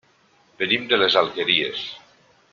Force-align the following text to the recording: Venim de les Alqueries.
Venim 0.61 0.87
de 0.93 0.99
les 1.01 1.17
Alqueries. 1.23 1.83